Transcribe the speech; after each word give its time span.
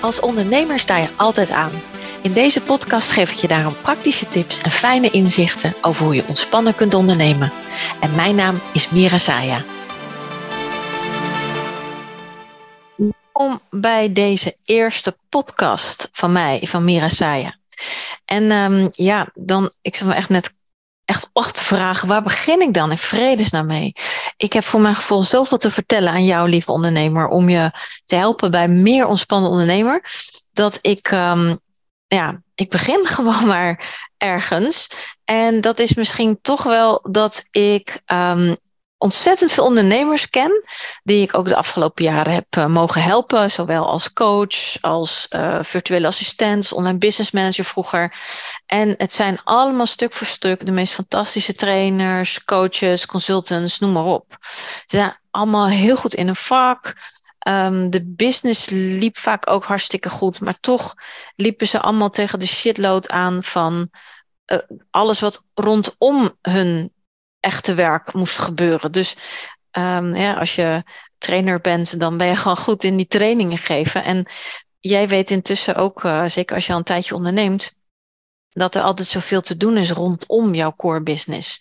Als 0.00 0.20
ondernemer 0.20 0.78
sta 0.78 0.96
je 0.96 1.08
altijd 1.16 1.50
aan. 1.50 1.70
In 2.22 2.32
deze 2.32 2.62
podcast 2.62 3.10
geef 3.10 3.30
ik 3.30 3.36
je 3.36 3.48
daarom 3.48 3.74
praktische 3.82 4.28
tips 4.28 4.62
en 4.62 4.70
fijne 4.70 5.10
inzichten 5.10 5.74
over 5.82 6.04
hoe 6.04 6.14
je 6.14 6.26
ontspannen 6.26 6.74
kunt 6.74 6.94
ondernemen. 6.94 7.52
En 8.00 8.14
mijn 8.14 8.34
naam 8.34 8.60
is 8.72 8.90
Mira 8.90 9.18
Saya. 9.18 9.64
Welkom 12.96 13.60
bij 13.70 14.12
deze 14.12 14.56
eerste 14.64 15.16
podcast 15.28 16.08
van 16.12 16.32
mij, 16.32 16.60
van 16.62 16.84
Mira 16.84 17.08
Saya. 17.08 17.58
En 18.24 18.50
um, 18.50 18.88
ja, 18.92 19.30
dan, 19.34 19.70
ik 19.82 19.96
zal 19.96 20.06
me 20.06 20.14
echt 20.14 20.28
net 20.28 20.58
echt 21.10 21.30
acht 21.32 21.60
vragen, 21.60 22.08
waar 22.08 22.22
begin 22.22 22.60
ik 22.60 22.74
dan 22.74 22.90
in 22.90 22.98
vredesnaam 22.98 23.66
mee? 23.66 23.92
Ik 24.36 24.52
heb 24.52 24.64
voor 24.64 24.80
mijn 24.80 24.94
gevoel 24.94 25.22
zoveel 25.22 25.58
te 25.58 25.70
vertellen 25.70 26.12
aan 26.12 26.24
jou, 26.24 26.48
lieve 26.48 26.72
ondernemer, 26.72 27.26
om 27.26 27.48
je 27.48 27.70
te 28.04 28.16
helpen 28.16 28.50
bij 28.50 28.68
meer 28.68 29.06
ontspannen 29.06 29.50
ondernemer, 29.50 30.04
dat 30.52 30.78
ik, 30.80 31.10
um, 31.10 31.58
ja, 32.06 32.42
ik 32.54 32.70
begin 32.70 33.06
gewoon 33.14 33.46
maar 33.46 34.08
ergens. 34.16 34.88
En 35.24 35.60
dat 35.60 35.78
is 35.78 35.94
misschien 35.94 36.38
toch 36.42 36.62
wel 36.62 37.06
dat 37.10 37.46
ik 37.50 38.00
um, 38.06 38.56
ontzettend 39.00 39.52
veel 39.52 39.64
ondernemers 39.64 40.30
ken, 40.30 40.64
die 41.02 41.22
ik 41.22 41.34
ook 41.34 41.48
de 41.48 41.56
afgelopen 41.56 42.04
jaren 42.04 42.32
heb 42.32 42.56
uh, 42.56 42.66
mogen 42.66 43.02
helpen, 43.02 43.50
zowel 43.50 43.86
als 43.86 44.12
coach, 44.12 44.80
als 44.80 45.26
uh, 45.30 45.58
virtuele 45.62 46.06
assistent, 46.06 46.72
online 46.72 46.98
business 46.98 47.30
manager 47.30 47.64
vroeger. 47.64 48.14
En 48.66 48.94
het 48.98 49.12
zijn 49.12 49.40
allemaal 49.44 49.86
stuk 49.86 50.12
voor 50.12 50.26
stuk 50.26 50.66
de 50.66 50.72
meest 50.72 50.94
fantastische 50.94 51.52
trainers, 51.52 52.44
coaches, 52.44 53.06
consultants, 53.06 53.78
noem 53.78 53.92
maar 53.92 54.04
op. 54.04 54.36
Ze 54.86 54.96
zijn 54.96 55.18
allemaal 55.30 55.66
heel 55.66 55.96
goed 55.96 56.14
in 56.14 56.28
een 56.28 56.36
vak. 56.36 56.94
Um, 57.48 57.90
de 57.90 58.04
business 58.04 58.68
liep 58.70 59.18
vaak 59.18 59.50
ook 59.50 59.64
hartstikke 59.64 60.08
goed, 60.08 60.40
maar 60.40 60.60
toch 60.60 60.94
liepen 61.36 61.68
ze 61.68 61.80
allemaal 61.80 62.10
tegen 62.10 62.38
de 62.38 62.46
shitload 62.46 63.08
aan 63.08 63.42
van 63.42 63.90
uh, 64.46 64.58
alles 64.90 65.20
wat 65.20 65.42
rondom 65.54 66.36
hun 66.42 66.92
echte 67.40 67.74
werk 67.74 68.12
moest 68.12 68.38
gebeuren. 68.38 68.92
Dus 68.92 69.16
um, 69.72 70.14
ja, 70.14 70.34
als 70.34 70.54
je 70.54 70.82
trainer 71.18 71.60
bent, 71.60 72.00
dan 72.00 72.16
ben 72.16 72.26
je 72.26 72.36
gewoon 72.36 72.56
goed 72.56 72.84
in 72.84 72.96
die 72.96 73.06
trainingen 73.06 73.58
geven. 73.58 74.04
En 74.04 74.26
jij 74.78 75.08
weet 75.08 75.30
intussen 75.30 75.74
ook, 75.74 76.04
uh, 76.04 76.24
zeker 76.26 76.54
als 76.54 76.66
je 76.66 76.72
al 76.72 76.78
een 76.78 76.84
tijdje 76.84 77.14
onderneemt, 77.14 77.74
dat 78.48 78.74
er 78.74 78.82
altijd 78.82 79.08
zoveel 79.08 79.40
te 79.40 79.56
doen 79.56 79.76
is 79.76 79.90
rondom 79.90 80.54
jouw 80.54 80.74
core 80.76 81.02
business. 81.02 81.60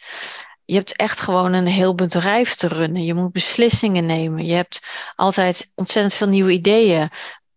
Je 0.66 0.76
hebt 0.76 0.96
echt 0.96 1.20
gewoon 1.20 1.54
een 1.54 1.68
heel 1.68 1.96
bedrijf 1.96 2.56
te 2.56 2.68
runnen. 2.68 3.04
Je 3.04 3.14
moet 3.14 3.32
beslissingen 3.32 4.06
nemen. 4.06 4.46
Je 4.46 4.54
hebt 4.54 4.80
altijd 5.16 5.72
ontzettend 5.76 6.14
veel 6.14 6.28
nieuwe 6.28 6.52
ideeën 6.52 7.10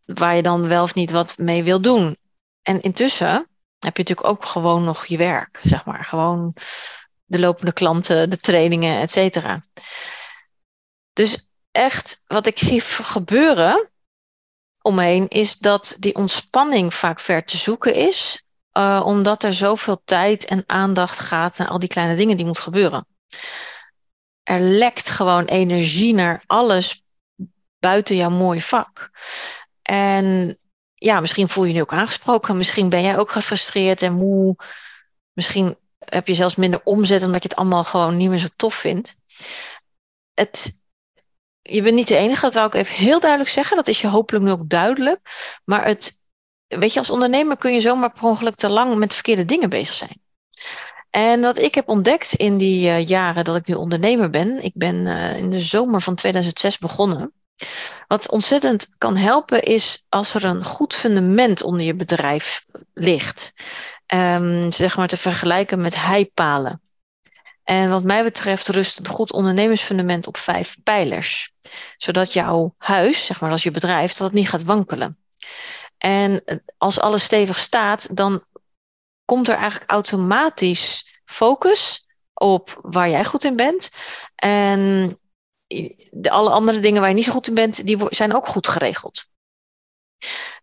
waar 0.05 0.35
je 0.35 0.43
dan 0.43 0.69
wel 0.69 0.83
of 0.83 0.95
niet 0.95 1.11
wat 1.11 1.39
mee 1.39 1.63
wil 1.63 1.81
doen. 1.81 2.17
En 2.63 2.81
intussen 2.81 3.49
heb 3.79 3.97
je 3.97 4.03
natuurlijk 4.03 4.29
ook 4.29 4.45
gewoon 4.45 4.85
nog 4.85 5.07
je 5.07 5.17
werk, 5.17 5.61
zeg 5.63 5.85
maar. 5.85 6.05
Gewoon 6.05 6.55
de 7.33 7.39
lopende 7.39 7.73
klanten, 7.73 8.31
de 8.31 8.39
trainingen, 8.39 9.01
et 9.01 9.11
cetera. 9.11 9.61
Dus 11.13 11.47
echt 11.71 12.23
wat 12.27 12.47
ik 12.47 12.59
zie 12.59 12.81
gebeuren 12.81 13.91
omheen 14.83 15.29
is 15.29 15.59
dat 15.59 15.97
die 15.99 16.15
ontspanning 16.15 16.95
vaak 16.95 17.21
ver 17.21 17.45
te 17.45 17.57
zoeken 17.57 17.95
is, 17.95 18.45
uh, 18.79 19.03
omdat 19.05 19.43
er 19.43 19.55
zoveel 19.55 20.03
tijd 20.05 20.45
en 20.45 20.65
aandacht 20.67 21.19
gaat 21.19 21.59
naar 21.59 21.69
al 21.69 21.79
die 21.79 21.89
kleine 21.89 22.15
dingen 22.15 22.37
die 22.37 22.45
moeten 22.45 22.65
gebeuren. 22.65 23.07
Er 24.43 24.61
lekt 24.61 25.11
gewoon 25.11 25.45
energie 25.45 26.15
naar 26.15 26.45
alles 26.47 27.05
buiten 27.79 28.17
jouw 28.17 28.31
mooie 28.31 28.63
vak. 28.63 29.11
En 29.83 30.59
ja, 30.95 31.21
misschien 31.21 31.49
voel 31.49 31.65
je 31.65 31.69
je 31.69 31.75
nu 31.75 31.83
ook 31.83 31.93
aangesproken. 31.93 32.57
Misschien 32.57 32.89
ben 32.89 33.03
jij 33.03 33.19
ook 33.19 33.31
gefrustreerd 33.31 34.03
en 34.03 34.13
moe. 34.13 34.57
Misschien 35.33 35.77
heb 36.05 36.27
je 36.27 36.35
zelfs 36.35 36.57
minder 36.57 36.81
omzet 36.85 37.23
omdat 37.23 37.43
je 37.43 37.49
het 37.49 37.59
allemaal 37.59 37.85
gewoon 37.85 38.17
niet 38.17 38.29
meer 38.29 38.39
zo 38.39 38.49
tof 38.57 38.75
vindt. 38.75 39.17
Het, 40.35 40.81
je 41.63 41.83
bent 41.83 41.95
niet 41.95 42.09
de 42.09 42.17
enige, 42.17 42.41
dat 42.41 42.55
wil 42.55 42.65
ik 42.65 42.75
even 42.75 42.95
heel 42.95 43.21
duidelijk 43.21 43.51
zeggen. 43.51 43.77
Dat 43.77 43.89
is 43.89 44.01
je 44.01 44.09
hopelijk 44.09 44.45
nu 44.45 44.51
ook 44.51 44.69
duidelijk. 44.69 45.21
Maar 45.65 45.85
het, 45.85 46.21
weet 46.67 46.93
je, 46.93 46.99
als 46.99 47.11
ondernemer 47.11 47.57
kun 47.57 47.75
je 47.75 47.81
zomaar 47.81 48.13
per 48.13 48.23
ongeluk 48.23 48.55
te 48.55 48.69
lang 48.69 48.95
met 48.95 49.15
verkeerde 49.15 49.45
dingen 49.45 49.71
bezig 49.71 49.95
zijn. 49.95 50.21
En 51.11 51.41
wat 51.41 51.59
ik 51.59 51.75
heb 51.75 51.89
ontdekt 51.89 52.33
in 52.33 52.57
die 52.57 52.89
uh, 52.89 53.07
jaren 53.07 53.45
dat 53.45 53.57
ik 53.57 53.67
nu 53.67 53.75
ondernemer 53.75 54.31
ben, 54.31 54.63
ik 54.63 54.73
ben 54.75 54.97
uh, 55.07 55.37
in 55.37 55.51
de 55.51 55.61
zomer 55.61 56.01
van 56.01 56.15
2006 56.15 56.79
begonnen. 56.79 57.33
Wat 58.07 58.31
ontzettend 58.31 58.95
kan 58.99 59.17
helpen 59.17 59.63
is 59.63 60.05
als 60.09 60.35
er 60.35 60.45
een 60.45 60.65
goed 60.65 60.95
fundament 60.95 61.63
onder 61.63 61.85
je 61.85 61.95
bedrijf 61.95 62.65
ligt 62.95 63.53
um, 64.15 64.73
zeg 64.73 64.97
maar 64.97 65.09
te 65.09 65.17
vergelijken 65.17 65.81
met 65.81 65.97
heipalen. 65.97 66.81
En 67.65 67.91
wat 67.91 68.05
mij 68.05 68.23
betreft 68.23 68.69
rust 68.69 68.99
een 68.99 69.07
goed 69.07 69.33
ondernemersfundament 69.33 70.27
op 70.27 70.37
vijf 70.37 70.77
pijlers. 70.83 71.53
Zodat 71.97 72.33
jouw 72.33 72.75
huis, 72.79 73.27
zeg 73.27 73.41
maar 73.41 73.51
als 73.51 73.63
je 73.63 73.71
bedrijf, 73.71 74.13
dat 74.13 74.27
het 74.27 74.37
niet 74.37 74.49
gaat 74.49 74.65
wankelen. 74.65 75.19
En 75.99 76.45
als 76.79 77.01
alles 77.01 77.25
stevig 77.25 77.59
staat, 77.59 78.17
dan 78.17 78.45
komt 79.25 79.49
er 79.49 79.55
eigenlijk 79.55 79.91
automatisch 79.91 81.21
focus 81.25 82.07
op 82.35 82.79
waar 82.83 83.09
jij 83.09 83.25
goed 83.25 83.45
in 83.45 83.57
bent. 83.57 83.91
En 84.35 85.19
de, 86.11 86.31
alle 86.31 86.51
andere 86.51 86.81
dingen 86.81 87.01
waar 87.01 87.11
je 87.11 87.17
niet 87.17 87.25
zo 87.25 87.33
goed 87.33 87.49
in 87.49 87.55
bent, 87.55 87.87
die 87.87 87.99
zijn 88.09 88.35
ook 88.35 88.47
goed 88.47 88.69
geregeld. 88.69 89.25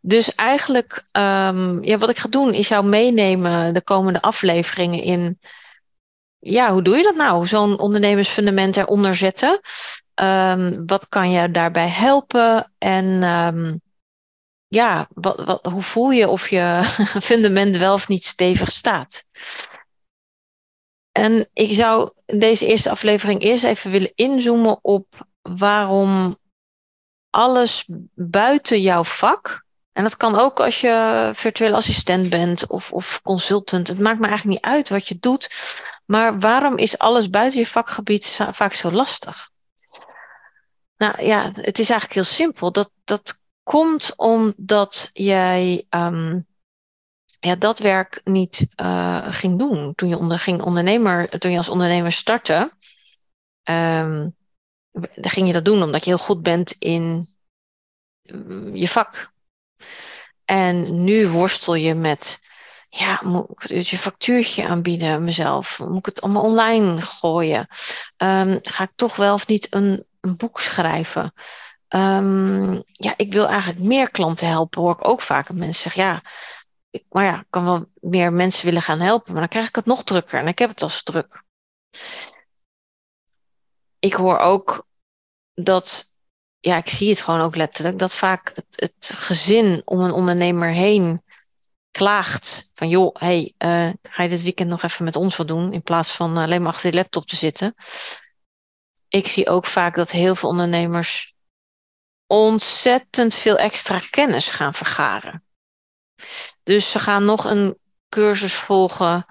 Dus 0.01 0.35
eigenlijk, 0.35 1.05
um, 1.11 1.83
ja, 1.83 1.97
wat 1.97 2.09
ik 2.09 2.17
ga 2.17 2.29
doen, 2.29 2.53
is 2.53 2.67
jou 2.67 2.85
meenemen 2.85 3.73
de 3.73 3.81
komende 3.81 4.21
afleveringen 4.21 5.03
in. 5.03 5.39
Ja, 6.39 6.71
hoe 6.71 6.81
doe 6.81 6.97
je 6.97 7.03
dat 7.03 7.15
nou? 7.15 7.47
Zo'n 7.47 7.79
ondernemersfundament 7.79 8.77
eronder 8.77 9.15
zetten. 9.15 9.59
Um, 10.15 10.83
wat 10.85 11.09
kan 11.09 11.31
je 11.31 11.51
daarbij 11.51 11.87
helpen? 11.87 12.73
En 12.77 13.23
um, 13.23 13.81
ja, 14.67 15.07
hoe 15.61 15.81
voel 15.81 16.09
je 16.09 16.27
of 16.27 16.49
je 16.49 16.79
fundament 17.29 17.77
wel 17.77 17.93
of 17.93 18.07
niet 18.07 18.25
stevig 18.25 18.71
staat? 18.71 19.25
En 21.11 21.49
ik 21.53 21.73
zou 21.73 22.11
deze 22.25 22.65
eerste 22.65 22.89
aflevering 22.89 23.41
eerst 23.41 23.63
even 23.63 23.91
willen 23.91 24.11
inzoomen 24.15 24.79
op 24.81 25.27
waarom 25.41 26.37
alles 27.29 27.85
buiten 28.13 28.81
jouw 28.81 29.03
vak 29.03 29.63
en 29.99 30.05
dat 30.05 30.17
kan 30.17 30.39
ook 30.39 30.59
als 30.59 30.81
je 30.81 31.29
virtueel 31.33 31.75
assistent 31.75 32.29
bent 32.29 32.67
of, 32.67 32.91
of 32.91 33.21
consultant. 33.21 33.87
Het 33.87 33.99
maakt 33.99 34.19
me 34.19 34.27
eigenlijk 34.27 34.61
niet 34.61 34.73
uit 34.73 34.89
wat 34.89 35.07
je 35.07 35.17
doet. 35.19 35.49
Maar 36.05 36.39
waarom 36.39 36.77
is 36.77 36.97
alles 36.97 37.29
buiten 37.29 37.59
je 37.59 37.65
vakgebied 37.65 38.39
vaak 38.51 38.73
zo 38.73 38.91
lastig? 38.91 39.49
Nou 40.97 41.23
ja, 41.23 41.43
het 41.43 41.79
is 41.79 41.89
eigenlijk 41.89 42.13
heel 42.13 42.23
simpel. 42.23 42.71
Dat, 42.71 42.91
dat 43.03 43.41
komt 43.63 44.13
omdat 44.15 45.09
jij 45.13 45.85
ja, 47.39 47.55
dat 47.55 47.79
werk 47.79 48.21
niet 48.23 48.67
uh, 48.81 49.27
ging 49.29 49.59
doen 49.59 49.95
toen 49.95 50.09
je 50.09 50.17
onder, 50.17 50.39
ging 50.39 50.61
ondernemer, 50.61 51.39
toen 51.39 51.51
je 51.51 51.57
als 51.57 51.69
ondernemer 51.69 52.11
startte. 52.11 52.71
Um, 53.63 54.35
dan 54.91 55.29
ging 55.29 55.47
je 55.47 55.53
dat 55.53 55.65
doen 55.65 55.83
omdat 55.83 56.03
je 56.03 56.09
heel 56.09 56.25
goed 56.25 56.43
bent 56.43 56.71
in 56.71 57.27
mm, 58.21 58.75
je 58.75 58.87
vak. 58.87 59.31
En 60.45 61.03
nu 61.03 61.27
worstel 61.27 61.75
je 61.75 61.95
met, 61.95 62.39
ja, 62.89 63.21
moet 63.23 63.69
ik 63.69 63.81
je 63.81 63.97
factuurtje 63.97 64.67
aanbieden 64.67 65.23
mezelf? 65.23 65.79
Moet 65.79 65.97
ik 65.97 66.05
het 66.05 66.21
allemaal 66.21 66.43
online 66.43 67.01
gooien? 67.01 67.67
Um, 68.17 68.59
ga 68.61 68.83
ik 68.83 68.91
toch 68.95 69.15
wel 69.15 69.33
of 69.33 69.47
niet 69.47 69.67
een, 69.73 70.07
boek 70.37 70.59
schrijven? 70.59 71.33
Um, 71.89 72.83
ja, 72.91 73.13
ik 73.17 73.33
wil 73.33 73.47
eigenlijk 73.47 73.79
meer 73.79 74.11
klanten 74.11 74.47
helpen, 74.47 74.81
hoor 74.81 74.93
ik 74.93 75.07
ook 75.07 75.21
vaak. 75.21 75.53
Mensen 75.53 75.81
zeggen, 75.81 76.03
ja, 76.03 76.21
ik, 76.89 77.05
maar 77.09 77.25
ja, 77.25 77.39
ik 77.39 77.47
kan 77.49 77.63
wel 77.63 77.85
meer 77.93 78.33
mensen 78.33 78.65
willen 78.65 78.81
gaan 78.81 78.99
helpen, 78.99 79.31
maar 79.31 79.41
dan 79.41 79.49
krijg 79.49 79.67
ik 79.67 79.75
het 79.75 79.85
nog 79.85 80.03
drukker 80.03 80.39
en 80.39 80.47
ik 80.47 80.59
heb 80.59 80.69
het 80.69 80.81
als 80.81 81.03
druk. 81.03 81.43
Ik 83.99 84.13
hoor 84.13 84.37
ook 84.37 84.87
dat 85.53 86.13
ja, 86.59 86.77
ik 86.77 86.89
zie 86.89 87.09
het 87.09 87.21
gewoon 87.21 87.41
ook 87.41 87.55
letterlijk, 87.55 87.99
dat 87.99 88.15
vaak 88.15 88.53
het, 88.71 89.11
gezin 89.15 89.81
om 89.85 89.99
een 89.99 90.11
ondernemer 90.11 90.69
heen 90.69 91.23
klaagt 91.91 92.71
van 92.73 92.89
joh, 92.89 93.15
hey, 93.15 93.53
uh, 93.57 93.89
ga 94.09 94.23
je 94.23 94.29
dit 94.29 94.43
weekend 94.43 94.69
nog 94.69 94.83
even 94.83 95.05
met 95.05 95.15
ons 95.15 95.35
wat 95.35 95.47
doen 95.47 95.73
in 95.73 95.81
plaats 95.81 96.11
van 96.11 96.37
alleen 96.37 96.61
maar 96.61 96.71
achter 96.71 96.89
je 96.89 96.95
laptop 96.95 97.25
te 97.25 97.35
zitten. 97.35 97.75
Ik 99.07 99.27
zie 99.27 99.49
ook 99.49 99.65
vaak 99.65 99.95
dat 99.95 100.11
heel 100.11 100.35
veel 100.35 100.49
ondernemers 100.49 101.35
ontzettend 102.27 103.35
veel 103.35 103.57
extra 103.57 103.99
kennis 104.09 104.49
gaan 104.49 104.73
vergaren. 104.73 105.43
Dus 106.63 106.91
ze 106.91 106.99
gaan 106.99 107.25
nog 107.25 107.43
een 107.43 107.77
cursus 108.09 108.53
volgen 108.53 109.25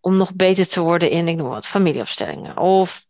om 0.00 0.16
nog 0.16 0.34
beter 0.34 0.68
te 0.68 0.80
worden 0.80 1.10
in, 1.10 1.28
ik 1.28 1.36
noem 1.36 1.48
wat, 1.48 1.66
familieopstellingen. 1.66 2.56
Of 2.56 3.06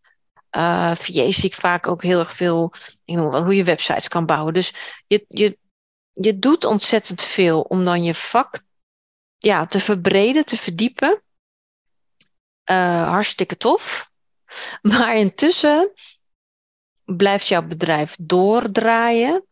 uh, 0.56 0.94
via 0.94 1.32
zie 1.32 1.44
ik 1.44 1.54
vaak 1.54 1.86
ook 1.86 2.02
heel 2.02 2.18
erg 2.18 2.32
veel, 2.32 2.72
ik 3.04 3.16
hoe 3.16 3.56
je 3.56 3.64
websites 3.64 4.08
kan 4.08 4.26
bouwen. 4.26 4.54
Dus 4.54 4.72
je, 5.06 5.24
je 5.28 5.58
je 6.14 6.38
doet 6.38 6.64
ontzettend 6.64 7.22
veel 7.22 7.60
om 7.60 7.84
dan 7.84 8.02
je 8.04 8.14
vak 8.14 8.62
ja, 9.38 9.66
te 9.66 9.80
verbreden, 9.80 10.44
te 10.44 10.56
verdiepen. 10.56 11.22
Uh, 12.70 13.08
hartstikke 13.08 13.56
tof. 13.56 14.12
Maar 14.82 15.16
intussen 15.16 15.92
blijft 17.04 17.48
jouw 17.48 17.66
bedrijf 17.66 18.16
doordraaien. 18.20 19.46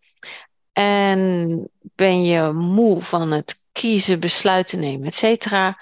En 0.72 1.70
ben 1.94 2.24
je 2.24 2.52
moe 2.52 3.02
van 3.02 3.30
het 3.30 3.64
kiezen, 3.72 4.20
besluiten 4.20 4.80
nemen, 4.80 5.06
et 5.06 5.14
cetera. 5.14 5.78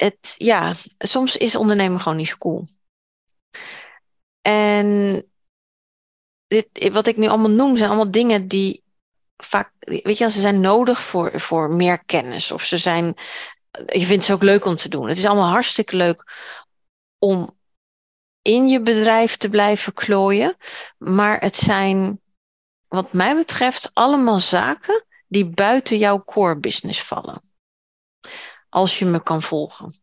Het, 0.00 0.34
ja, 0.38 0.72
soms 0.98 1.36
is 1.36 1.56
ondernemen 1.56 2.00
gewoon 2.00 2.18
niet 2.18 2.28
zo 2.28 2.36
cool. 2.36 2.66
En 4.42 5.24
dit, 6.46 6.92
wat 6.92 7.06
ik 7.06 7.16
nu 7.16 7.26
allemaal 7.26 7.50
noem, 7.50 7.76
zijn 7.76 7.88
allemaal 7.88 8.10
dingen 8.10 8.48
die 8.48 8.84
vaak, 9.36 9.72
weet 9.78 10.18
je, 10.18 10.30
ze 10.30 10.40
zijn 10.40 10.60
nodig 10.60 11.00
voor, 11.00 11.40
voor 11.40 11.74
meer 11.74 12.04
kennis. 12.04 12.52
Of 12.52 12.62
ze 12.62 12.78
zijn, 12.78 13.14
je 13.86 14.04
vindt 14.04 14.24
ze 14.24 14.32
ook 14.32 14.42
leuk 14.42 14.64
om 14.64 14.76
te 14.76 14.88
doen. 14.88 15.08
Het 15.08 15.18
is 15.18 15.26
allemaal 15.26 15.50
hartstikke 15.50 15.96
leuk 15.96 16.32
om 17.18 17.58
in 18.42 18.68
je 18.68 18.82
bedrijf 18.82 19.36
te 19.36 19.48
blijven 19.48 19.92
klooien. 19.92 20.56
Maar 20.98 21.40
het 21.40 21.56
zijn, 21.56 22.20
wat 22.88 23.12
mij 23.12 23.34
betreft, 23.34 23.90
allemaal 23.94 24.38
zaken 24.38 25.04
die 25.26 25.46
buiten 25.46 25.98
jouw 25.98 26.24
core 26.24 26.58
business 26.58 27.02
vallen. 27.02 27.49
Als 28.70 28.98
je 28.98 29.04
me 29.04 29.22
kan 29.22 29.42
volgen. 29.42 29.94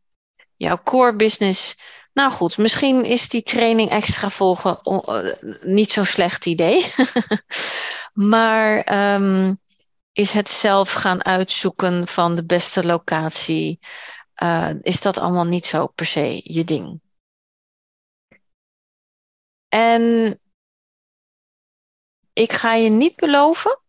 Jouw 0.56 0.84
core 0.84 1.16
business 1.16 1.76
nou 2.18 2.32
goed, 2.32 2.58
misschien 2.58 3.06
is 3.06 3.30
die 3.30 3.44
training 3.44 3.90
extra 3.90 4.30
volgen 4.30 4.80
uh, 4.84 5.34
niet 5.62 5.92
zo'n 5.92 6.06
slecht 6.06 6.46
idee. 6.46 6.94
maar 8.32 8.82
ehm, 8.82 9.54
is 10.12 10.32
het 10.32 10.50
zelf 10.50 10.94
gaan 10.94 11.26
uitzoeken 11.26 12.08
van 12.08 12.36
de 12.36 12.46
beste 12.46 12.86
locatie, 12.86 13.80
uh, 14.44 14.70
is 14.82 15.02
dat 15.02 15.18
allemaal 15.18 15.46
niet 15.46 15.66
zo 15.66 15.88
per 15.88 16.06
se 16.06 16.42
je 16.44 16.64
ding. 16.64 17.02
En 19.68 20.40
ik 22.34 22.54
ga 22.54 22.74
je 22.74 22.90
niet 22.90 23.16
beloven 23.16 23.82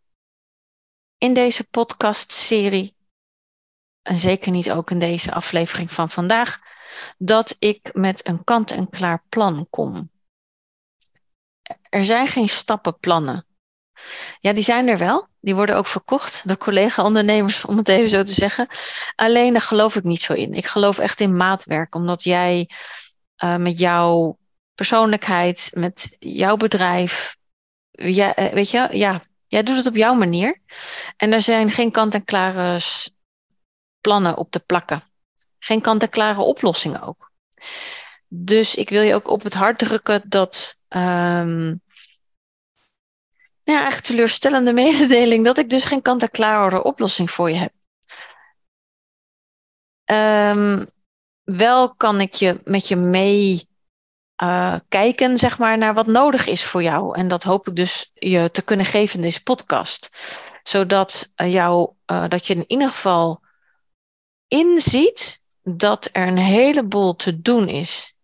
in 1.19 1.35
deze 1.35 1.65
podcastserie, 1.65 2.97
en 4.09 4.17
zeker 4.17 4.51
niet 4.51 4.71
ook 4.71 4.91
in 4.91 4.99
deze 4.99 5.33
aflevering 5.33 5.93
van 5.93 6.11
vandaag, 6.11 6.61
dat 7.19 7.57
ik 7.59 7.91
met 7.93 8.27
een 8.27 8.45
kant-en-klaar 8.45 9.23
plan 9.29 9.67
kom. 9.71 10.11
Er 11.89 12.05
zijn 12.05 12.27
geen 12.27 12.49
stappenplannen. 12.49 13.47
Ja, 14.41 14.53
die 14.53 14.65
zijn 14.65 14.89
er 14.89 14.99
wel. 14.99 15.27
Die 15.41 15.55
worden 15.55 15.77
ook 15.77 15.87
verkocht 15.87 16.49
door 16.49 16.57
collega-ondernemers, 16.57 17.65
om 17.65 17.77
het 17.77 17.89
even 17.89 18.11
zo 18.11 18.23
te 18.23 18.33
zeggen. 18.33 18.69
Alleen 19.15 19.53
daar 19.53 19.63
geloof 19.63 19.97
ik 19.97 20.05
niet 20.05 20.23
zo 20.23 20.33
in. 20.33 20.55
Ik 20.55 20.67
geloof 20.67 20.99
echt 20.99 21.21
in 21.21 21.37
maatwerk, 21.37 21.95
omdat 21.95 22.23
jij 22.23 22.71
uh, 23.45 23.57
met 23.57 23.79
jouw 23.79 24.39
persoonlijkheid, 24.75 25.71
met 25.75 26.17
jouw 26.19 26.57
bedrijf, 26.57 27.37
ja, 27.91 28.35
eh, 28.35 28.53
weet 28.53 28.71
je, 28.71 28.89
ja, 28.91 29.23
jij 29.47 29.63
doet 29.63 29.77
het 29.77 29.87
op 29.87 29.97
jouw 29.97 30.15
manier. 30.15 30.61
En 31.17 31.33
er 31.33 31.43
zijn 31.43 31.71
geen 31.71 31.91
kant-en-klare 31.91 32.79
plannen 34.01 34.37
op 34.37 34.51
te 34.51 34.61
plakken 34.61 35.03
geen 35.59 35.81
kant-en-klare 35.81 36.41
oplossing 36.41 37.03
ook. 37.03 37.33
Dus 38.29 38.75
ik 38.75 38.89
wil 38.89 39.03
je 39.03 39.15
ook 39.15 39.29
op 39.29 39.43
het 39.43 39.55
hart 39.55 39.79
drukken 39.79 40.23
dat. 40.29 40.77
Um, 40.89 41.81
ja, 43.63 43.87
echt 43.87 44.05
teleurstellende 44.05 44.73
mededeling 44.83 45.45
dat 45.45 45.59
ik 45.59 45.71
dus 45.71 45.85
geen 45.85 46.03
kant-en-klare 46.03 46.83
oplossing 46.83 47.31
voor 47.31 47.51
je 47.51 47.57
heb. 47.57 47.73
Um, 50.55 50.87
wel 51.43 51.95
kan 51.95 52.21
ik 52.21 52.35
je 52.35 52.61
met 52.65 52.89
je 52.89 52.97
mee 52.97 53.69
uh, 54.43 54.75
kijken, 54.89 55.39
zeg 55.39 55.59
maar, 55.59 55.79
naar 55.79 55.95
wat 55.95 56.07
nodig 56.07 56.47
is 56.47 56.65
voor 56.65 56.83
jou. 56.83 57.19
En 57.19 57.29
dat 57.29 57.43
hoop 57.43 57.69
ik 57.69 57.77
dus 57.77 58.11
je 58.15 58.51
te 58.51 58.63
kunnen 58.63 58.87
geven 58.87 59.17
in 59.17 59.23
deze 59.23 59.43
podcast. 59.43 60.11
Zodat, 60.63 61.33
uh, 61.37 61.53
jou, 61.53 61.93
uh, 62.07 62.25
dat 62.29 62.47
je 62.47 62.55
in 62.55 62.65
ieder 62.67 62.89
geval 62.89 63.43
inziet 64.49 65.43
dat 65.63 66.09
er 66.13 66.27
een 66.27 66.39
heleboel 66.39 67.17
te 67.17 67.41
doen 67.41 67.69
is 67.69 68.17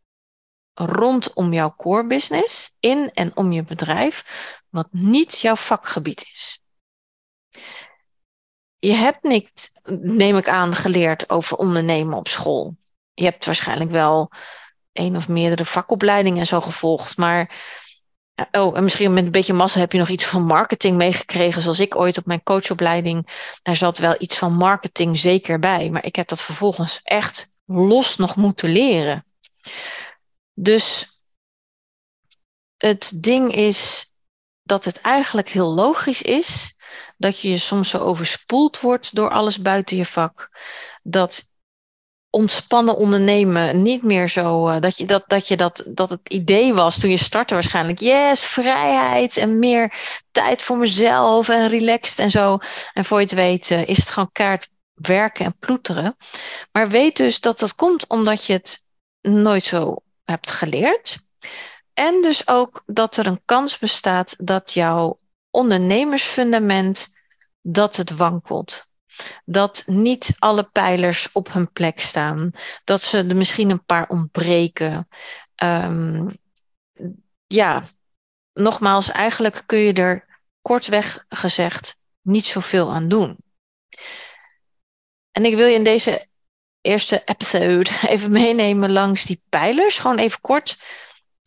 rondom 0.75 1.53
jouw 1.53 1.75
core 1.77 2.07
business, 2.07 2.75
in 2.81 3.11
en 3.13 3.37
om 3.37 3.53
je 3.53 3.65
bedrijf, 3.65 4.25
wat 4.69 4.89
niet 4.91 5.41
jouw 5.41 5.57
vakgebied 5.57 6.29
is. 6.33 6.63
Je 8.79 8.93
hebt 8.93 9.23
niet, 9.23 9.73
neem 10.01 10.37
ik 10.37 10.49
aan, 10.49 10.75
geleerd 10.75 11.31
over 11.31 11.57
ondernemen 11.57 12.19
op 12.19 12.29
school. 12.29 12.77
Je 13.15 13.25
hebt 13.25 13.45
waarschijnlijk 13.45 13.91
wel 13.91 14.31
één 14.93 15.17
of 15.17 15.29
meerdere 15.29 15.65
vakopleidingen 15.65 16.41
en 16.41 16.47
zo 16.47 16.61
gevolgd, 16.61 17.17
maar 17.17 17.55
Oh, 18.53 18.77
en 18.77 18.83
misschien 18.83 19.13
met 19.13 19.25
een 19.25 19.31
beetje 19.31 19.53
massa 19.53 19.79
heb 19.79 19.93
je 19.93 19.99
nog 19.99 20.09
iets 20.09 20.25
van 20.25 20.43
marketing 20.43 20.97
meegekregen, 20.97 21.63
zoals 21.63 21.81
ik 21.81 21.97
ooit 21.97 22.19
op 22.19 22.27
mijn 22.27 22.43
coachopleiding. 22.43 23.27
Daar 23.63 23.77
zat 23.77 23.99
wel 23.99 24.15
iets 24.19 24.39
van 24.39 24.53
marketing 24.53 25.19
zeker 25.19 25.59
bij, 25.59 25.91
maar 25.91 26.05
ik 26.05 26.17
heb 26.17 26.29
dat 26.29 26.41
vervolgens 26.41 27.01
echt 27.03 27.53
los 27.65 28.17
nog 28.17 28.37
moeten 28.37 28.69
leren. 28.69 29.25
Dus 30.55 31.19
het 32.77 33.23
ding 33.23 33.55
is 33.55 34.13
dat 34.63 34.85
het 34.85 35.01
eigenlijk 35.01 35.49
heel 35.49 35.75
logisch 35.75 36.23
is 36.23 36.75
dat 37.17 37.41
je 37.41 37.59
soms 37.59 37.89
zo 37.91 37.99
overspoeld 37.99 38.81
wordt 38.81 39.15
door 39.15 39.31
alles 39.31 39.61
buiten 39.61 39.97
je 39.97 40.07
vak. 40.07 40.51
Dat 41.03 41.49
ontspannen 42.35 42.97
ondernemen 42.97 43.83
niet 43.83 44.03
meer 44.03 44.29
zo. 44.29 44.69
Uh, 44.69 44.81
dat, 44.81 44.99
je, 44.99 45.07
dat, 45.07 45.25
dat, 45.27 45.49
je 45.49 45.57
dat, 45.57 45.85
dat 45.89 46.11
het 46.11 46.29
idee 46.29 46.75
was 46.75 46.99
toen 46.99 47.11
je 47.11 47.17
startte 47.17 47.55
waarschijnlijk. 47.55 48.01
Yes, 48.01 48.45
vrijheid 48.45 49.37
en 49.37 49.59
meer 49.59 49.93
tijd 50.31 50.63
voor 50.63 50.77
mezelf 50.77 51.49
en 51.49 51.69
relaxed 51.69 52.19
en 52.19 52.31
zo. 52.31 52.59
En 52.93 53.05
voor 53.05 53.19
je 53.19 53.25
het 53.25 53.35
weet 53.35 53.71
uh, 53.71 53.89
is 53.89 53.97
het 53.97 54.11
gewoon 54.11 54.33
kaart 54.33 54.69
werken 54.95 55.45
en 55.45 55.57
ploeteren. 55.59 56.17
Maar 56.73 56.89
weet 56.89 57.17
dus 57.17 57.41
dat 57.41 57.59
dat 57.59 57.75
komt 57.75 58.07
omdat 58.07 58.45
je 58.45 58.53
het 58.53 58.85
nooit 59.21 59.65
zo 59.65 59.97
hebt 60.25 60.51
geleerd. 60.51 61.19
En 61.93 62.23
dus 62.23 62.49
ook 62.49 62.83
dat 62.87 63.17
er 63.17 63.27
een 63.27 63.43
kans 63.45 63.79
bestaat 63.79 64.35
dat 64.39 64.73
jouw 64.73 65.19
ondernemersfundament 65.51 67.13
dat 67.63 67.97
het 67.97 68.17
wankelt 68.17 68.89
dat 69.45 69.83
niet 69.87 70.35
alle 70.39 70.69
pijlers 70.73 71.33
op 71.33 71.53
hun 71.53 71.73
plek 71.73 72.01
staan, 72.01 72.51
dat 72.85 73.03
ze 73.03 73.19
er 73.19 73.37
misschien 73.37 73.71
een 73.71 73.85
paar 73.85 74.09
ontbreken. 74.09 75.09
Um, 75.63 76.39
ja, 77.47 77.83
nogmaals, 78.53 79.11
eigenlijk 79.11 79.63
kun 79.67 79.79
je 79.79 79.93
er 79.93 80.43
kortweg 80.63 81.25
gezegd 81.29 81.99
niet 82.21 82.47
zoveel 82.47 82.93
aan 82.93 83.09
doen. 83.09 83.37
En 85.31 85.45
ik 85.45 85.55
wil 85.55 85.67
je 85.67 85.75
in 85.75 85.85
deze 85.85 86.27
eerste 86.81 87.23
episode 87.25 87.91
even 88.09 88.31
meenemen 88.31 88.93
langs 88.93 89.25
die 89.25 89.43
pijlers. 89.49 89.99
Gewoon 89.99 90.19
even 90.19 90.41
kort. 90.41 90.79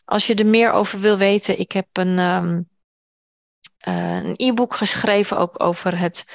Als 0.06 0.28
je 0.28 0.36
er 0.36 0.46
meer 0.46 0.72
over 0.72 1.00
wil 1.00 1.18
weten, 1.18 1.60
ik 1.60 1.72
heb 1.72 1.88
een, 1.92 2.18
uh, 2.18 2.58
een 3.78 4.34
e-book 4.36 4.76
geschreven 4.76 5.38
ook 5.38 5.64
over 5.64 6.00
het 6.00 6.26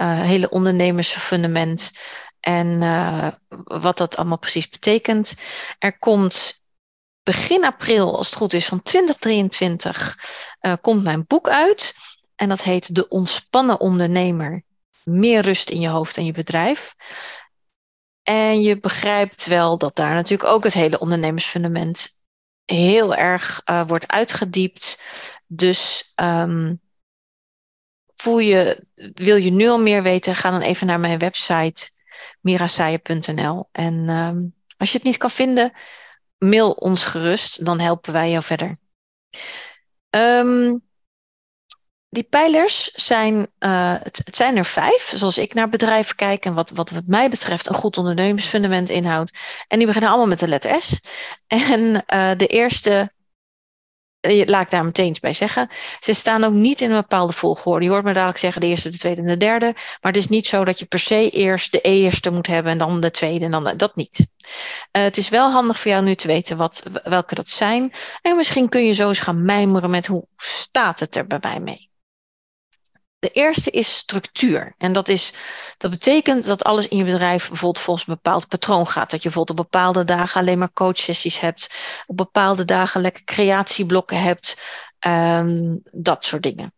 uh, 0.00 0.20
hele 0.20 0.48
ondernemersfundament 0.48 1.92
en 2.40 2.66
uh, 2.66 3.28
wat 3.64 3.98
dat 3.98 4.16
allemaal 4.16 4.38
precies 4.38 4.68
betekent. 4.68 5.34
Er 5.78 5.98
komt 5.98 6.62
begin 7.22 7.64
april, 7.64 8.16
als 8.16 8.26
het 8.26 8.38
goed 8.38 8.52
is, 8.52 8.66
van 8.66 8.82
2023, 8.82 10.18
komt 10.80 11.02
mijn 11.02 11.24
boek 11.26 11.48
uit. 11.48 11.94
En 12.36 12.48
dat 12.48 12.62
heet 12.62 12.94
De 12.94 13.08
Ontspannen 13.08 13.80
Ondernemer. 13.80 14.64
Meer 15.04 15.42
rust 15.42 15.70
in 15.70 15.80
je 15.80 15.88
hoofd 15.88 16.16
en 16.16 16.24
je 16.24 16.32
bedrijf. 16.32 16.94
En 18.22 18.62
je 18.62 18.80
begrijpt 18.80 19.46
wel 19.46 19.78
dat 19.78 19.96
daar 19.96 20.14
natuurlijk 20.14 20.50
ook 20.50 20.64
het 20.64 20.74
hele 20.74 20.98
ondernemersfundament 20.98 22.16
heel 22.64 23.14
erg 23.14 23.62
wordt 23.86 24.08
uitgediept. 24.08 24.98
Dus 25.46 26.12
um, 26.22 26.80
voel 28.14 28.38
je, 28.38 28.86
wil 29.14 29.36
je 29.36 29.50
nu 29.50 29.68
al 29.68 29.80
meer 29.80 30.02
weten, 30.02 30.34
ga 30.34 30.50
dan 30.50 30.60
even 30.60 30.86
naar 30.86 31.00
mijn 31.00 31.18
website 31.18 31.90
mirasaaien.nl. 32.40 33.68
En 33.72 34.08
um, 34.08 34.54
als 34.76 34.90
je 34.90 34.96
het 34.96 35.06
niet 35.06 35.16
kan 35.16 35.30
vinden, 35.30 35.72
mail 36.38 36.70
ons 36.70 37.04
gerust, 37.04 37.64
dan 37.64 37.80
helpen 37.80 38.12
wij 38.12 38.30
jou 38.30 38.42
verder. 38.42 38.78
Um, 40.10 40.83
die 42.14 42.22
pijlers 42.22 42.90
zijn, 42.94 43.34
uh, 43.34 43.92
het, 44.02 44.20
het, 44.24 44.36
zijn 44.36 44.56
er 44.56 44.64
vijf, 44.64 45.12
zoals 45.14 45.38
ik 45.38 45.54
naar 45.54 45.68
bedrijven 45.68 46.16
kijk 46.16 46.44
en 46.44 46.54
wat, 46.54 46.70
wat, 46.70 46.90
wat 46.90 47.06
mij 47.06 47.30
betreft 47.30 47.68
een 47.68 47.74
goed 47.74 47.98
ondernemersfundament 47.98 48.90
inhoudt. 48.90 49.32
En 49.68 49.78
die 49.78 49.86
beginnen 49.86 50.10
allemaal 50.10 50.28
met 50.28 50.38
de 50.38 50.48
letter 50.48 50.82
S. 50.82 51.00
En 51.46 52.04
uh, 52.14 52.30
de 52.36 52.46
eerste 52.46 53.12
eh, 54.24 54.46
laat 54.46 54.62
ik 54.62 54.70
daar 54.70 54.84
meteen 54.84 55.08
iets 55.08 55.20
bij 55.20 55.32
zeggen. 55.32 55.68
Ze 56.00 56.12
staan 56.12 56.44
ook 56.44 56.52
niet 56.52 56.80
in 56.80 56.90
een 56.90 57.00
bepaalde 57.00 57.32
volgorde. 57.32 57.84
Je 57.84 57.90
hoort 57.90 58.04
me 58.04 58.12
dadelijk 58.12 58.38
zeggen 58.38 58.60
de 58.60 58.66
eerste, 58.66 58.90
de 58.90 58.98
tweede 58.98 59.20
en 59.20 59.26
de 59.26 59.36
derde. 59.36 59.72
Maar 59.74 60.12
het 60.12 60.16
is 60.16 60.28
niet 60.28 60.46
zo 60.46 60.64
dat 60.64 60.78
je 60.78 60.84
per 60.84 60.98
se 60.98 61.30
eerst 61.30 61.72
de 61.72 61.80
eerste 61.80 62.30
moet 62.30 62.46
hebben 62.46 62.72
en 62.72 62.78
dan 62.78 63.00
de 63.00 63.10
tweede 63.10 63.44
en 63.44 63.50
dan 63.50 63.76
dat 63.76 63.96
niet. 63.96 64.26
Het 64.90 65.16
is 65.16 65.28
wel 65.28 65.50
handig 65.50 65.80
voor 65.80 65.90
jou 65.90 66.04
nu 66.04 66.14
te 66.14 66.26
weten 66.26 66.56
wat, 66.56 66.82
welke 67.04 67.34
dat 67.34 67.48
zijn. 67.48 67.92
En 68.22 68.36
misschien 68.36 68.68
kun 68.68 68.86
je 68.86 68.92
zo 68.92 69.08
eens 69.08 69.20
gaan 69.20 69.44
mijmeren 69.44 69.90
met 69.90 70.06
hoe 70.06 70.26
staat 70.36 71.00
het 71.00 71.16
er 71.16 71.26
bij 71.26 71.38
mij 71.40 71.60
mee. 71.60 71.92
De 73.24 73.30
eerste 73.30 73.70
is 73.70 73.96
structuur. 73.96 74.74
En 74.78 74.92
dat, 74.92 75.08
is, 75.08 75.32
dat 75.76 75.90
betekent 75.90 76.46
dat 76.46 76.64
alles 76.64 76.88
in 76.88 76.96
je 76.96 77.04
bedrijf 77.04 77.48
bijvoorbeeld 77.48 77.84
volgens 77.84 78.08
een 78.08 78.14
bepaald 78.14 78.48
patroon 78.48 78.86
gaat. 78.86 79.10
Dat 79.10 79.22
je 79.22 79.28
bijvoorbeeld 79.28 79.58
op 79.58 79.70
bepaalde 79.70 80.04
dagen 80.04 80.40
alleen 80.40 80.58
maar 80.58 80.72
coachsessies 80.72 81.40
hebt. 81.40 81.74
Op 82.06 82.16
bepaalde 82.16 82.64
dagen 82.64 83.00
lekker 83.00 83.24
creatieblokken 83.24 84.22
hebt. 84.22 84.56
Um, 85.06 85.82
dat 85.92 86.24
soort 86.24 86.42
dingen. 86.42 86.74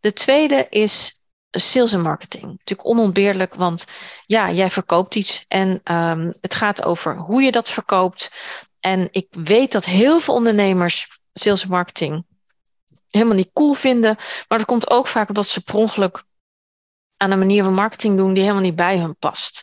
De 0.00 0.12
tweede 0.12 0.66
is 0.70 1.20
sales 1.50 1.92
en 1.92 2.02
marketing. 2.02 2.44
Natuurlijk 2.44 2.88
onontbeerlijk, 2.88 3.54
want 3.54 3.86
ja, 4.26 4.50
jij 4.50 4.70
verkoopt 4.70 5.14
iets 5.14 5.44
en 5.48 5.80
um, 5.84 6.34
het 6.40 6.54
gaat 6.54 6.84
over 6.84 7.16
hoe 7.16 7.42
je 7.42 7.52
dat 7.52 7.70
verkoopt. 7.70 8.30
En 8.80 9.08
ik 9.10 9.26
weet 9.30 9.72
dat 9.72 9.84
heel 9.84 10.20
veel 10.20 10.34
ondernemers 10.34 11.20
sales 11.32 11.62
en 11.62 11.68
marketing 11.70 12.26
helemaal 13.10 13.36
niet 13.36 13.50
cool 13.52 13.72
vinden. 13.72 14.16
Maar 14.48 14.58
dat 14.58 14.66
komt 14.66 14.90
ook 14.90 15.06
vaak 15.06 15.28
omdat 15.28 15.46
ze 15.46 15.60
per 15.60 15.74
ongeluk 15.74 16.24
aan 17.16 17.30
een 17.30 17.38
manier 17.38 17.64
van 17.64 17.74
marketing 17.74 18.16
doen 18.16 18.32
die 18.32 18.42
helemaal 18.42 18.62
niet 18.62 18.76
bij 18.76 18.98
hun 18.98 19.16
past. 19.16 19.62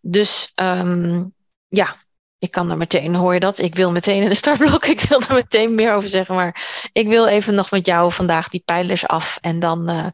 Dus 0.00 0.52
um, 0.54 1.34
ja, 1.68 1.96
ik 2.38 2.50
kan 2.50 2.70
er 2.70 2.76
meteen, 2.76 3.14
hoor 3.14 3.34
je 3.34 3.40
dat? 3.40 3.58
Ik 3.58 3.74
wil 3.74 3.92
meteen 3.92 4.22
in 4.22 4.28
de 4.28 4.34
startblok, 4.34 4.86
ik 4.96 5.00
wil 5.00 5.20
er 5.20 5.34
meteen 5.34 5.74
meer 5.74 5.94
over 5.94 6.08
zeggen. 6.08 6.34
Maar 6.34 6.88
ik 6.92 7.08
wil 7.08 7.26
even 7.26 7.54
nog 7.54 7.70
met 7.70 7.86
jou 7.86 8.12
vandaag 8.12 8.48
die 8.48 8.62
pijlers 8.64 9.06
af. 9.06 9.38
En 9.40 9.58
dan 9.60 9.90
uh, 9.90 10.06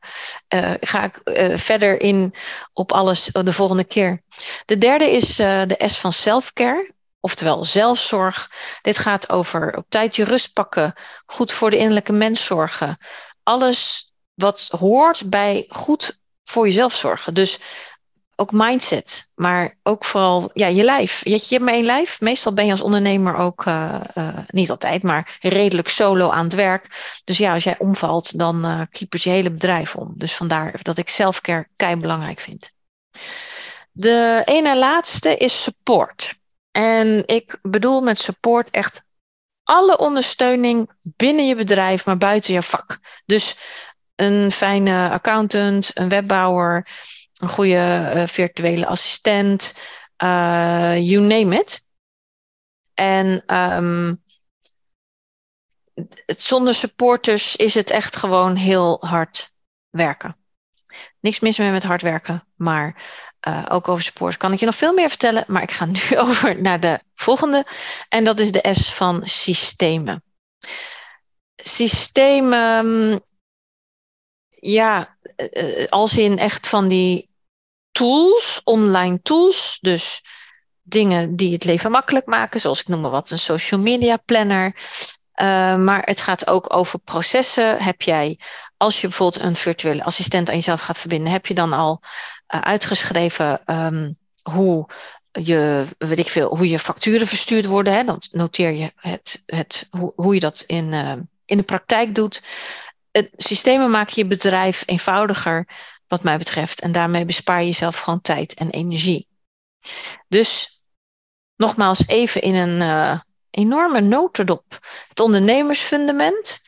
uh, 0.54 0.74
ga 0.80 1.04
ik 1.04 1.20
uh, 1.24 1.56
verder 1.56 2.00
in 2.00 2.34
op 2.72 2.92
alles 2.92 3.24
de 3.24 3.52
volgende 3.52 3.84
keer. 3.84 4.22
De 4.64 4.78
derde 4.78 5.10
is 5.10 5.36
de 5.36 5.82
S 5.86 5.98
van 5.98 6.12
self-care 6.12 6.96
oftewel 7.20 7.64
zelfzorg. 7.64 8.50
Dit 8.82 8.98
gaat 8.98 9.30
over 9.30 9.76
op 9.76 9.84
tijd 9.88 10.16
je 10.16 10.24
rust 10.24 10.52
pakken, 10.52 10.94
goed 11.26 11.52
voor 11.52 11.70
de 11.70 11.76
innerlijke 11.76 12.12
mens 12.12 12.44
zorgen. 12.44 12.98
Alles 13.42 14.12
wat 14.34 14.68
hoort 14.78 15.30
bij 15.30 15.64
goed 15.68 16.18
voor 16.42 16.66
jezelf 16.66 16.94
zorgen. 16.94 17.34
Dus 17.34 17.58
ook 18.40 18.52
mindset, 18.52 19.28
maar 19.34 19.78
ook 19.82 20.04
vooral 20.04 20.50
ja, 20.52 20.66
je 20.66 20.84
lijf. 20.84 21.24
Je, 21.24 21.46
hebt 21.48 21.64
maar 21.64 21.74
één 21.74 21.84
lijf. 21.84 22.20
Meestal 22.20 22.52
ben 22.52 22.64
je 22.64 22.70
als 22.70 22.80
ondernemer 22.80 23.36
ook, 23.36 23.64
uh, 23.64 24.00
uh, 24.14 24.38
niet 24.48 24.70
altijd, 24.70 25.02
maar 25.02 25.38
redelijk 25.40 25.88
solo 25.88 26.30
aan 26.30 26.44
het 26.44 26.54
werk. 26.54 27.16
Dus 27.24 27.38
ja, 27.38 27.54
als 27.54 27.64
jij 27.64 27.78
omvalt, 27.78 28.38
dan 28.38 28.66
uh, 28.66 28.80
kiepert 28.90 29.22
je 29.22 29.30
hele 29.30 29.50
bedrijf 29.50 29.96
om. 29.96 30.12
Dus 30.16 30.34
vandaar 30.34 30.82
dat 30.82 30.98
ik 30.98 31.08
zelfcare 31.08 31.68
kei 31.76 31.96
belangrijk 31.96 32.40
vind. 32.40 32.72
De 33.92 34.42
ene 34.44 34.76
laatste 34.76 35.36
is 35.36 35.62
support. 35.62 36.37
En 36.78 37.22
ik 37.26 37.58
bedoel 37.62 38.00
met 38.00 38.18
support 38.18 38.70
echt 38.70 39.04
alle 39.62 39.98
ondersteuning 39.98 40.90
binnen 41.02 41.46
je 41.46 41.54
bedrijf, 41.54 42.06
maar 42.06 42.16
buiten 42.16 42.54
je 42.54 42.62
vak. 42.62 42.98
Dus 43.26 43.56
een 44.14 44.50
fijne 44.50 45.10
accountant, 45.10 45.90
een 45.94 46.08
webbouwer, 46.08 46.88
een 47.40 47.48
goede 47.48 48.12
uh, 48.14 48.26
virtuele 48.26 48.86
assistent, 48.86 49.74
uh, 50.22 50.98
you 50.98 51.20
name 51.20 51.58
it. 51.58 51.84
En 52.94 53.56
um, 53.56 54.22
zonder 56.26 56.74
supporters 56.74 57.56
is 57.56 57.74
het 57.74 57.90
echt 57.90 58.16
gewoon 58.16 58.56
heel 58.56 58.96
hard 59.06 59.52
werken. 59.90 60.37
Niks 61.20 61.40
mis 61.40 61.58
meer 61.58 61.72
met 61.72 61.82
hard 61.82 62.02
werken, 62.02 62.46
maar 62.56 63.02
uh, 63.48 63.66
ook 63.68 63.88
over 63.88 64.02
support 64.02 64.36
kan 64.36 64.52
ik 64.52 64.58
je 64.58 64.66
nog 64.66 64.74
veel 64.74 64.92
meer 64.92 65.08
vertellen. 65.08 65.44
Maar 65.46 65.62
ik 65.62 65.70
ga 65.70 65.84
nu 65.84 66.00
over 66.26 66.62
naar 66.62 66.80
de 66.80 67.00
volgende. 67.14 67.66
En 68.08 68.24
dat 68.24 68.38
is 68.40 68.52
de 68.52 68.68
S 68.72 68.94
van 68.94 69.22
systemen. 69.24 70.22
Systemen, 71.56 73.22
ja, 74.48 75.16
uh, 75.52 75.86
als 75.88 76.18
in 76.18 76.38
echt 76.38 76.68
van 76.68 76.88
die 76.88 77.28
tools, 77.90 78.60
online 78.64 79.22
tools. 79.22 79.78
Dus 79.80 80.22
dingen 80.82 81.36
die 81.36 81.52
het 81.52 81.64
leven 81.64 81.90
makkelijk 81.90 82.26
maken, 82.26 82.60
zoals 82.60 82.80
ik 82.80 82.88
noem 82.88 83.00
maar 83.00 83.10
wat, 83.10 83.30
een 83.30 83.38
social 83.38 83.80
media 83.80 84.16
planner. 84.16 84.76
Uh, 85.40 85.76
maar 85.76 86.02
het 86.04 86.20
gaat 86.20 86.46
ook 86.46 86.74
over 86.74 86.98
processen. 86.98 87.82
Heb 87.82 88.02
jij, 88.02 88.38
als 88.76 89.00
je 89.00 89.06
bijvoorbeeld 89.06 89.44
een 89.44 89.56
virtuele 89.56 90.04
assistent 90.04 90.48
aan 90.48 90.54
jezelf 90.54 90.80
gaat 90.80 90.98
verbinden, 90.98 91.32
heb 91.32 91.46
je 91.46 91.54
dan 91.54 91.72
al 91.72 92.00
uh, 92.02 92.60
uitgeschreven 92.60 93.60
um, 93.66 94.16
hoe 94.42 94.88
je, 95.32 95.86
weet 95.98 96.18
ik 96.18 96.28
veel, 96.28 96.56
hoe 96.56 96.68
je 96.68 96.78
facturen 96.78 97.26
verstuurd 97.26 97.66
worden. 97.66 97.92
Hè? 97.92 98.04
Dan 98.04 98.22
noteer 98.30 98.70
je 98.70 98.92
het, 98.96 99.42
het, 99.46 99.86
hoe, 99.90 100.12
hoe 100.16 100.34
je 100.34 100.40
dat 100.40 100.64
in, 100.66 100.92
uh, 100.92 101.12
in 101.44 101.56
de 101.56 101.62
praktijk 101.62 102.14
doet. 102.14 102.42
Het, 103.10 103.30
systemen 103.36 103.90
maken 103.90 104.14
je 104.16 104.26
bedrijf 104.26 104.82
eenvoudiger, 104.86 105.68
wat 106.08 106.22
mij 106.22 106.38
betreft. 106.38 106.80
En 106.80 106.92
daarmee 106.92 107.24
bespaar 107.24 107.60
je 107.60 107.66
jezelf 107.66 107.98
gewoon 107.98 108.20
tijd 108.20 108.54
en 108.54 108.70
energie. 108.70 109.26
Dus 110.28 110.80
nogmaals 111.56 112.06
even 112.06 112.42
in 112.42 112.54
een 112.54 113.22
enorme 113.50 114.00
notendop. 114.00 114.78
Het 115.08 115.20
ondernemersfundament. 115.20 116.60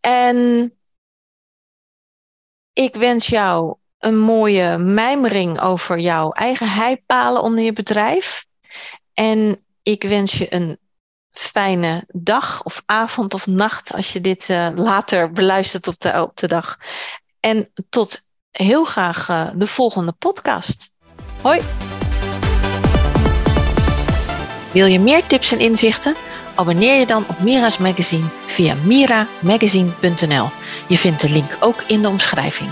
En 0.00 0.72
ik 2.72 2.94
wens 2.94 3.26
jou 3.26 3.76
een 3.98 4.18
mooie 4.18 4.78
mijmering 4.78 5.60
over 5.60 5.98
jouw 5.98 6.30
eigen 6.30 6.68
heipalen 6.68 7.42
onder 7.42 7.64
je 7.64 7.72
bedrijf. 7.72 8.46
En 9.14 9.64
ik 9.82 10.02
wens 10.02 10.32
je 10.32 10.54
een 10.54 10.78
fijne 11.30 12.04
dag 12.08 12.62
of 12.64 12.82
avond 12.86 13.34
of 13.34 13.46
nacht 13.46 13.92
als 13.94 14.12
je 14.12 14.20
dit 14.20 14.48
uh, 14.48 14.68
later 14.74 15.32
beluistert 15.32 15.88
op 15.88 16.00
de, 16.00 16.22
op 16.22 16.36
de 16.36 16.46
dag. 16.46 16.78
En 17.40 17.72
tot 17.88 18.26
heel 18.50 18.84
graag 18.84 19.28
uh, 19.28 19.50
de 19.54 19.66
volgende 19.66 20.12
podcast. 20.12 20.94
Hoi! 21.42 21.87
Wil 24.72 24.86
je 24.86 24.98
meer 25.00 25.22
tips 25.22 25.52
en 25.52 25.58
inzichten? 25.58 26.14
Abonneer 26.54 26.98
je 26.98 27.06
dan 27.06 27.24
op 27.28 27.40
Mira's 27.40 27.78
Magazine 27.78 28.26
via 28.46 28.74
miramagazine.nl. 28.82 30.48
Je 30.86 30.98
vindt 30.98 31.20
de 31.20 31.30
link 31.30 31.56
ook 31.60 31.82
in 31.86 32.02
de 32.02 32.08
omschrijving. 32.08 32.70